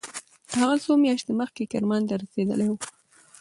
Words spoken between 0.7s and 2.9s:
څو میاشتې مخکې کرمان ته رسېدلی و.